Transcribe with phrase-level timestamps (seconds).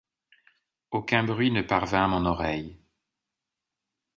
[0.89, 2.79] Aucun bruit ne parvint à mon oreille.